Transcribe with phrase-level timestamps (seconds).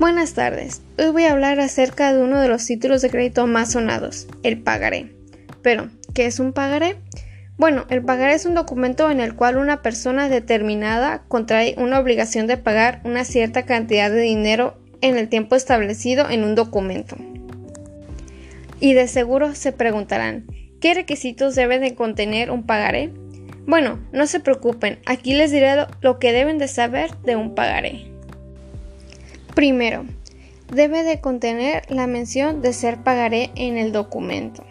[0.00, 0.80] Buenas tardes.
[0.96, 4.62] Hoy voy a hablar acerca de uno de los títulos de crédito más sonados, el
[4.62, 5.12] pagaré.
[5.60, 6.96] Pero, ¿qué es un pagaré?
[7.58, 12.46] Bueno, el pagaré es un documento en el cual una persona determinada contrae una obligación
[12.46, 17.16] de pagar una cierta cantidad de dinero en el tiempo establecido en un documento.
[18.80, 20.46] Y de seguro se preguntarán,
[20.80, 23.12] ¿qué requisitos debe de contener un pagaré?
[23.66, 28.09] Bueno, no se preocupen, aquí les diré lo que deben de saber de un pagaré.
[29.60, 30.06] Primero,
[30.72, 34.64] debe de contener la mención de ser pagaré en el documento,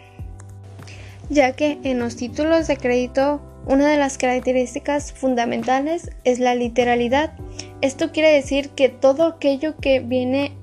[1.28, 7.34] ya que en los títulos de crédito una de las características fundamentales es la literalidad.
[7.82, 10.56] Esto quiere decir que todo aquello que viene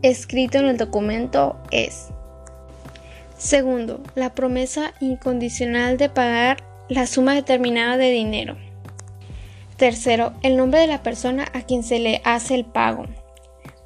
[0.00, 2.06] escrito en el documento es.
[3.36, 8.56] Segundo, la promesa incondicional de pagar la suma determinada de dinero.
[9.76, 13.04] Tercero, el nombre de la persona a quien se le hace el pago.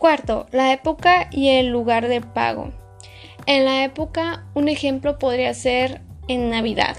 [0.00, 2.72] Cuarto, la época y el lugar de pago.
[3.44, 6.96] En la época, un ejemplo podría ser en Navidad.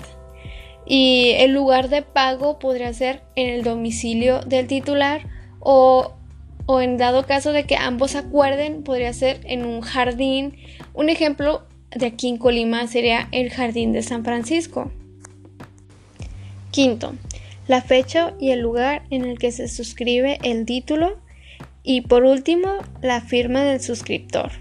[0.85, 5.27] Y el lugar de pago podría ser en el domicilio del titular
[5.59, 6.13] o,
[6.67, 10.57] o en dado caso de que ambos acuerden, podría ser en un jardín.
[10.93, 14.91] Un ejemplo de aquí en Colima sería el Jardín de San Francisco.
[16.69, 17.15] Quinto,
[17.67, 21.19] la fecha y el lugar en el que se suscribe el título
[21.83, 22.69] y por último,
[23.01, 24.51] la firma del suscriptor.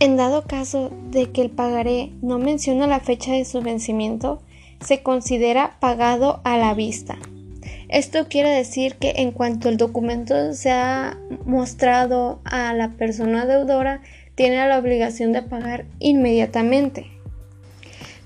[0.00, 4.42] En dado caso de que el pagaré no menciona la fecha de su vencimiento,
[4.84, 7.18] se considera pagado a la vista.
[7.88, 14.02] Esto quiere decir que en cuanto el documento se ha mostrado a la persona deudora,
[14.34, 17.06] tiene la obligación de pagar inmediatamente.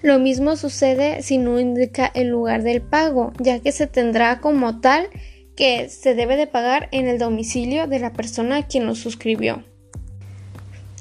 [0.03, 4.81] Lo mismo sucede si no indica el lugar del pago, ya que se tendrá como
[4.81, 5.09] tal
[5.57, 9.65] que se debe de pagar en el domicilio de la persona quien lo suscribió.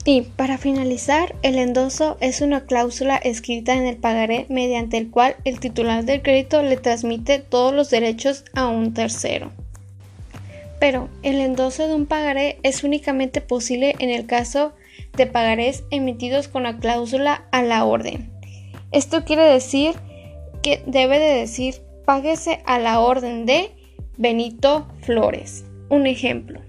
[0.07, 5.35] Y para finalizar, el endoso es una cláusula escrita en el pagaré mediante el cual
[5.45, 9.51] el titular del crédito le transmite todos los derechos a un tercero.
[10.79, 14.73] Pero el endoso de un pagaré es únicamente posible en el caso
[15.17, 18.31] de pagarés emitidos con la cláusula a la orden.
[18.91, 19.95] Esto quiere decir
[20.61, 23.71] que debe de decir páguese a la orden de
[24.17, 25.65] Benito Flores.
[25.89, 26.64] Un ejemplo.